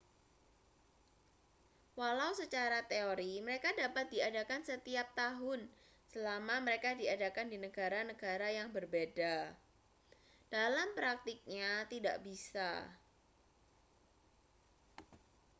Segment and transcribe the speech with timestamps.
[1.99, 5.59] walau secara teori mereka dapat diadakan setiap tahun
[6.11, 9.35] selama mereka diadakan di negara-negara yang berbeda
[10.55, 12.71] dalam praktiknya tidak bisa